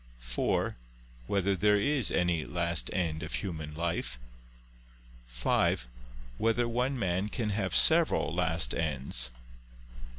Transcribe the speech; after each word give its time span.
(4) 0.17 0.77
Whether 1.27 1.55
there 1.55 1.77
is 1.77 2.09
any 2.09 2.43
last 2.43 2.89
end 2.91 3.21
of 3.21 3.33
human 3.35 3.75
life? 3.75 4.17
(5) 5.27 5.87
Whether 6.39 6.67
one 6.67 6.97
man 6.97 7.29
can 7.29 7.49
have 7.49 7.75
several 7.75 8.33
last 8.33 8.73
ends? 8.73 9.29